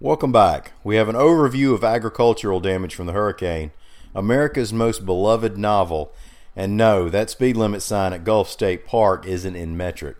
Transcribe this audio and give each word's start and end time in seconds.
Welcome 0.00 0.32
back. 0.32 0.72
We 0.82 0.96
have 0.96 1.08
an 1.08 1.14
overview 1.14 1.72
of 1.72 1.84
agricultural 1.84 2.58
damage 2.58 2.96
from 2.96 3.06
the 3.06 3.12
hurricane, 3.12 3.70
America's 4.12 4.72
most 4.72 5.06
beloved 5.06 5.56
novel, 5.56 6.12
and 6.56 6.76
no, 6.76 7.08
that 7.08 7.30
speed 7.30 7.56
limit 7.56 7.80
sign 7.80 8.12
at 8.12 8.24
Gulf 8.24 8.50
State 8.50 8.86
Park 8.86 9.24
isn't 9.24 9.54
in 9.54 9.76
metric. 9.76 10.16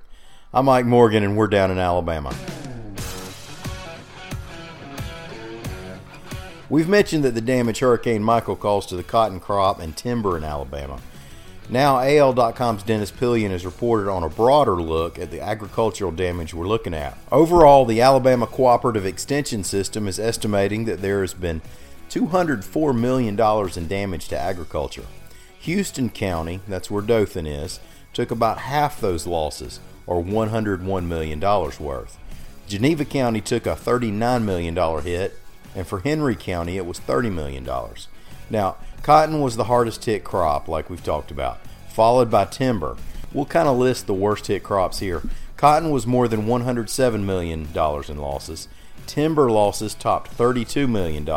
I'm 0.55 0.67
Mike 0.67 0.87
Morgan, 0.87 1.25
and 1.25 1.37
we're 1.37 1.49
down 1.49 1.73
in 1.73 1.79
Alabama. 1.79 2.33
We've 6.71 6.89
mentioned 6.89 7.25
that 7.25 7.35
the 7.35 7.41
damage 7.41 7.81
Hurricane 7.81 8.23
Michael 8.23 8.57
caused 8.57 8.91
to 8.91 8.97
the 8.97 9.03
cotton 9.03 9.41
crop 9.41 9.81
and 9.81 9.97
timber 9.97 10.37
in 10.37 10.45
Alabama. 10.45 11.01
Now, 11.71 11.99
AL.com's 11.99 12.83
Dennis 12.83 13.11
Pillion 13.11 13.51
has 13.51 13.65
reported 13.65 14.11
on 14.11 14.23
a 14.23 14.29
broader 14.29 14.77
look 14.77 15.19
at 15.19 15.31
the 15.31 15.41
agricultural 15.41 16.13
damage 16.13 16.53
we're 16.53 16.69
looking 16.69 16.93
at. 16.93 17.17
Overall, 17.33 17.87
the 17.87 18.03
Alabama 18.03 18.47
Cooperative 18.47 19.07
Extension 19.07 19.65
System 19.65 20.07
is 20.07 20.21
estimating 20.21 20.85
that 20.85 21.01
there 21.01 21.23
has 21.23 21.33
been 21.33 21.63
$204 22.11 22.99
million 22.99 23.41
in 23.77 23.89
damage 23.89 24.29
to 24.29 24.39
agriculture. 24.39 25.07
Houston 25.61 26.11
County, 26.11 26.61
that's 26.69 26.91
where 26.91 27.03
Dothan 27.03 27.47
is, 27.47 27.81
took 28.13 28.31
about 28.31 28.59
half 28.59 29.01
those 29.01 29.27
losses, 29.27 29.81
or 30.07 30.23
$101 30.23 31.07
million 31.07 31.41
worth. 31.41 32.19
Geneva 32.69 33.07
County 33.07 33.41
took 33.41 33.65
a 33.65 33.75
$39 33.75 34.45
million 34.45 35.03
hit, 35.03 35.39
and 35.75 35.87
for 35.87 36.01
Henry 36.01 36.37
County, 36.37 36.77
it 36.77 36.85
was 36.85 37.01
$30 37.01 37.33
million. 37.33 37.67
Now, 38.51 38.77
cotton 39.03 39.41
was 39.41 39.57
the 39.57 39.65
hardest 39.65 40.05
hit 40.05 40.25
crop, 40.25 40.69
like 40.69 40.91
we've 40.91 41.03
talked 41.03 41.31
about, 41.31 41.61
followed 41.89 42.31
by 42.31 42.45
timber. 42.45 42.97
We'll 43.33 43.47
kind 43.47 43.69
of 43.69 43.77
list 43.77 44.07
the 44.07 44.15
worst 44.15 44.47
hit 44.47 44.63
crops 44.63 45.01
here. 45.01 45.23
Cotton 45.57 45.91
was 45.91 46.07
more 46.07 46.29
than 46.29 46.47
$107 46.47 47.25
million 47.25 47.69
in 47.75 48.19
losses. 48.19 48.69
Timber 49.07 49.51
losses 49.51 49.95
topped 49.95 50.37
$32 50.37 50.89
million, 50.89 51.29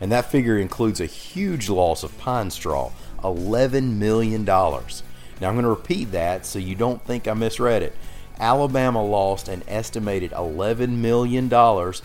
and 0.00 0.12
that 0.12 0.30
figure 0.30 0.58
includes 0.58 1.00
a 1.00 1.06
huge 1.06 1.68
loss 1.68 2.02
of 2.02 2.16
pine 2.18 2.50
straw, 2.50 2.92
$11 3.18 3.94
million. 3.94 4.44
Now, 4.44 5.48
I'm 5.48 5.54
going 5.54 5.62
to 5.62 5.68
repeat 5.68 6.12
that 6.12 6.46
so 6.46 6.58
you 6.58 6.74
don't 6.74 7.02
think 7.04 7.28
I 7.28 7.34
misread 7.34 7.82
it. 7.82 7.94
Alabama 8.38 9.04
lost 9.04 9.48
an 9.48 9.62
estimated 9.66 10.30
$11 10.32 10.90
million 10.90 11.52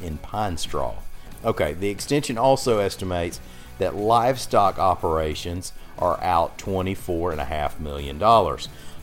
in 0.02 0.18
pine 0.20 0.58
straw. 0.58 0.96
Okay, 1.44 1.73
the 1.73 1.90
extension 1.90 2.38
also 2.38 2.80
estimates 2.80 3.40
that 3.77 3.95
livestock 3.95 4.77
operations 4.80 5.73
are 5.97 6.22
out 6.22 6.58
$24.5 6.58 7.80
million, 7.80 8.22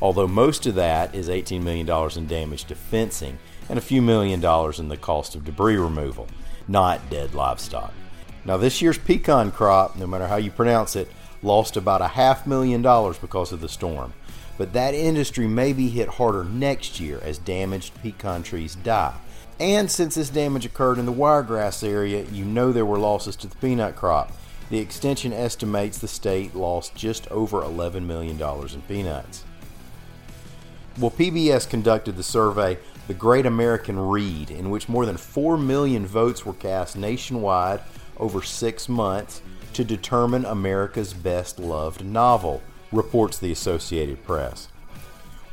although 0.01 0.27
most 0.27 0.67
of 0.67 0.75
that 0.75 1.15
is 1.15 1.29
$18 1.29 1.63
million 1.63 1.89
in 2.17 2.27
damage 2.27 2.65
to 2.65 2.75
fencing 2.75 3.39
and 3.69 3.79
a 3.79 3.83
few 3.83 4.01
million 4.01 4.41
dollars 4.41 4.79
in 4.79 4.89
the 4.89 4.97
cost 4.97 5.35
of 5.35 5.45
debris 5.45 5.77
removal, 5.77 6.27
not 6.67 7.11
dead 7.11 7.35
livestock. 7.35 7.93
Now, 8.45 8.57
this 8.57 8.81
year's 8.81 8.99
pecan 8.99 9.51
crop, 9.51 9.97
no 9.97 10.07
matter 10.07 10.27
how 10.27 10.37
you 10.37 10.51
pronounce 10.51 10.97
it, 10.97 11.09
lost 11.43 11.77
about 11.77 12.01
a 12.01 12.09
half 12.09 12.47
million 12.47 12.83
dollars 12.83 13.19
because 13.19 13.53
of 13.53 13.61
the 13.61 13.69
storm. 13.69 14.15
But 14.57 14.73
that 14.73 14.95
industry 14.95 15.47
may 15.47 15.73
be 15.73 15.89
hit 15.89 16.09
harder 16.09 16.45
next 16.45 16.99
year 16.99 17.21
as 17.23 17.39
damaged 17.39 17.95
pecan 18.03 18.43
trees 18.43 18.75
die. 18.75 19.15
And 19.61 19.91
since 19.91 20.15
this 20.15 20.31
damage 20.31 20.67
occurred 20.67 20.99
in 20.99 21.07
the 21.07 21.13
wiregrass 21.13 21.83
area, 21.83 22.25
you 22.25 22.45
know 22.45 22.73
there 22.73 22.87
were 22.87 22.99
losses 22.99 23.37
to 23.37 23.49
the 23.49 23.57
peanut 23.57 23.97
crop. 23.97 24.33
The 24.71 24.79
extension 24.79 25.33
estimates 25.33 25.99
the 25.99 26.09
state 26.09 26.55
lost 26.55 26.95
just 26.95 27.27
over 27.31 27.63
$11 27.63 28.03
million 28.05 28.41
in 28.41 28.83
peanuts. 28.83 29.45
Well, 30.99 31.11
PBS 31.11 31.69
conducted 31.71 32.17
the 32.17 32.23
survey 32.23 32.79
The 33.07 33.15
Great 33.15 33.47
American 33.47 33.99
Read, 33.99 34.51
in 34.51 34.69
which 34.69 34.89
more 34.89 35.07
than 35.07 35.17
4 35.17 35.57
million 35.57 36.07
votes 36.07 36.45
were 36.45 36.53
cast 36.53 36.97
nationwide 36.97 37.81
over 38.19 38.43
six 38.43 38.89
months 38.89 39.41
to 39.73 39.85
determine 39.85 40.45
America's 40.45 41.15
best 41.15 41.59
loved 41.59 42.05
novel, 42.05 42.61
reports 42.91 43.39
the 43.39 43.53
Associated 43.53 44.25
Press. 44.25 44.69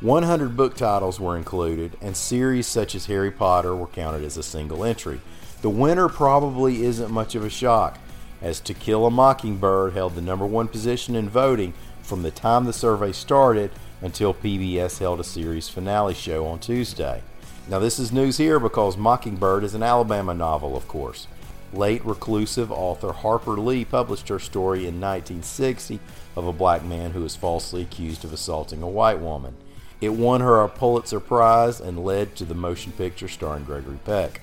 100 0.01 0.57
book 0.57 0.75
titles 0.75 1.19
were 1.19 1.37
included, 1.37 1.95
and 2.01 2.17
series 2.17 2.67
such 2.67 2.95
as 2.95 3.05
Harry 3.05 3.31
Potter 3.31 3.75
were 3.75 3.87
counted 3.87 4.23
as 4.23 4.35
a 4.35 4.43
single 4.43 4.83
entry. 4.83 5.21
The 5.61 5.69
winner 5.69 6.09
probably 6.09 6.83
isn't 6.83 7.11
much 7.11 7.35
of 7.35 7.45
a 7.45 7.49
shock, 7.49 7.97
as 8.45 8.59
To 8.59 8.75
Kill 8.75 9.07
a 9.07 9.09
Mockingbird 9.09 9.93
held 9.93 10.13
the 10.13 10.21
number 10.21 10.45
one 10.45 10.67
position 10.67 11.15
in 11.15 11.27
voting 11.27 11.73
from 12.03 12.21
the 12.21 12.29
time 12.29 12.65
the 12.65 12.73
survey 12.73 13.11
started 13.11 13.71
until 14.03 14.35
PBS 14.35 14.99
held 14.99 15.19
a 15.19 15.23
series 15.23 15.67
finale 15.67 16.13
show 16.13 16.45
on 16.45 16.59
Tuesday. 16.59 17.23
Now, 17.67 17.79
this 17.79 17.97
is 17.97 18.11
news 18.11 18.37
here 18.37 18.59
because 18.59 18.97
Mockingbird 18.97 19.63
is 19.63 19.73
an 19.73 19.81
Alabama 19.81 20.35
novel, 20.35 20.77
of 20.77 20.87
course. 20.87 21.25
Late 21.73 22.05
reclusive 22.05 22.71
author 22.71 23.13
Harper 23.13 23.57
Lee 23.57 23.83
published 23.83 24.29
her 24.29 24.37
story 24.37 24.81
in 24.81 25.01
1960 25.01 25.99
of 26.35 26.45
a 26.45 26.53
black 26.53 26.83
man 26.83 27.11
who 27.11 27.21
was 27.21 27.35
falsely 27.35 27.81
accused 27.81 28.23
of 28.23 28.31
assaulting 28.31 28.83
a 28.83 28.87
white 28.87 29.19
woman. 29.19 29.55
It 30.01 30.09
won 30.09 30.41
her 30.41 30.61
a 30.61 30.69
Pulitzer 30.69 31.19
Prize 31.19 31.81
and 31.81 32.05
led 32.05 32.35
to 32.35 32.45
the 32.45 32.53
motion 32.53 32.91
picture 32.91 33.27
starring 33.27 33.63
Gregory 33.63 33.97
Peck. 34.05 34.41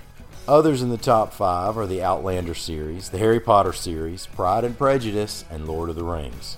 Others 0.48 0.82
in 0.82 0.88
the 0.88 0.98
top 0.98 1.32
five 1.32 1.78
are 1.78 1.86
the 1.86 2.02
Outlander 2.02 2.54
series, 2.54 3.10
the 3.10 3.18
Harry 3.18 3.38
Potter 3.38 3.72
series, 3.72 4.26
Pride 4.26 4.64
and 4.64 4.76
Prejudice, 4.76 5.44
and 5.48 5.68
Lord 5.68 5.88
of 5.88 5.94
the 5.94 6.02
Rings. 6.02 6.56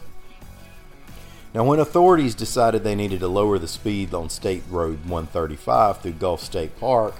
Now, 1.53 1.65
when 1.65 1.78
authorities 1.78 2.34
decided 2.34 2.83
they 2.83 2.95
needed 2.95 3.21
to 3.21 3.28
lower 3.28 3.59
the 3.59 3.69
speed 3.69 4.15
on 4.15 4.31
State 4.31 4.62
Road 4.71 5.00
135 5.00 6.00
through 6.00 6.12
Gulf 6.12 6.43
State 6.43 6.81
Park, 6.81 7.15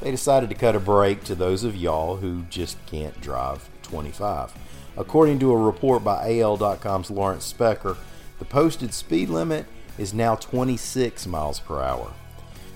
they 0.00 0.12
decided 0.12 0.48
to 0.50 0.54
cut 0.54 0.76
a 0.76 0.80
break 0.80 1.24
to 1.24 1.34
those 1.34 1.64
of 1.64 1.74
y'all 1.74 2.18
who 2.18 2.44
just 2.48 2.78
can't 2.86 3.20
drive 3.20 3.68
25. 3.82 4.54
According 4.96 5.40
to 5.40 5.52
a 5.52 5.56
report 5.56 6.04
by 6.04 6.38
AL.com's 6.38 7.10
Lawrence 7.10 7.52
Specker, 7.52 7.96
the 8.38 8.44
posted 8.44 8.94
speed 8.94 9.30
limit 9.30 9.66
is 9.98 10.14
now 10.14 10.36
26 10.36 11.26
miles 11.26 11.58
per 11.58 11.82
hour. 11.82 12.12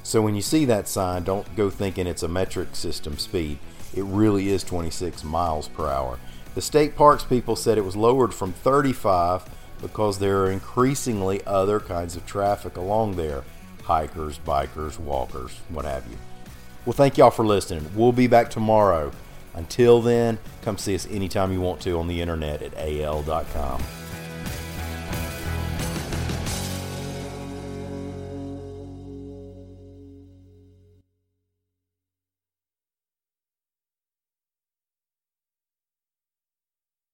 So 0.03 0.21
when 0.21 0.35
you 0.35 0.43
see 0.43 0.65
that 0.65 0.89
sign, 0.89 1.23
don't 1.23 1.55
go 1.57 1.71
thinking 1.71 2.07
it's 2.07 2.23
a 2.23 2.29
metric 2.29 2.75
system 2.75 3.19
speed. 3.19 3.59
It 3.95 4.05
really 4.05 4.49
is 4.49 4.65
26 4.65 5.23
miles 5.25 5.69
per 5.69 5.89
hour. 5.89 6.19
The 6.55 6.61
state 6.61 6.97
parks 6.97 7.25
people 7.25 7.57
said 7.57 7.79
it 7.79 7.85
was 7.85 7.97
lowered 7.97 8.35
from 8.35 8.53
35 8.53 9.45
because 9.81 10.19
there 10.19 10.43
are 10.43 10.51
increasingly 10.51 11.45
other 11.47 11.81
kinds 11.81 12.17
of 12.17 12.27
traffic 12.27 12.77
along 12.77 13.17
there 13.17 13.45
hikers, 13.85 14.39
bikers, 14.39 14.99
walkers, 14.99 15.59
what 15.69 15.85
have 15.85 16.07
you. 16.09 16.17
Well, 16.87 16.93
thank 16.93 17.19
y'all 17.19 17.31
for 17.31 17.45
listening. 17.45 17.91
We'll 17.95 18.13
be 18.13 18.29
back 18.29 18.49
tomorrow. 18.49 19.11
Until 19.55 20.01
then, 20.01 20.39
come 20.63 20.79
see 20.79 20.95
us 20.95 21.07
anytime 21.11 21.53
you 21.53 21.61
want 21.61 21.81
to 21.83 21.99
on 21.99 22.07
the 22.07 22.21
internet 22.21 22.63
at 22.63 22.75
al.com. 22.77 23.83